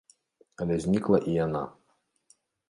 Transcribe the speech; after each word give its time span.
Але 0.63 0.77
знікла 0.85 1.17
і 1.33 1.35
яна. 1.45 1.63